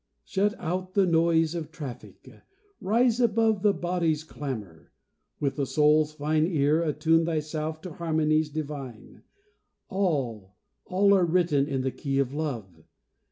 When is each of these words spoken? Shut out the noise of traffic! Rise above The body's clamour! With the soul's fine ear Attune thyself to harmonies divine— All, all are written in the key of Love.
Shut 0.25 0.55
out 0.57 0.95
the 0.95 1.05
noise 1.05 1.53
of 1.53 1.69
traffic! 1.71 2.27
Rise 2.79 3.19
above 3.19 3.61
The 3.61 3.71
body's 3.71 4.23
clamour! 4.23 4.91
With 5.39 5.57
the 5.57 5.67
soul's 5.67 6.11
fine 6.11 6.47
ear 6.47 6.81
Attune 6.81 7.23
thyself 7.23 7.81
to 7.81 7.93
harmonies 7.93 8.49
divine— 8.49 9.21
All, 9.89 10.55
all 10.85 11.13
are 11.13 11.23
written 11.23 11.67
in 11.67 11.81
the 11.81 11.91
key 11.91 12.17
of 12.17 12.33
Love. 12.33 12.81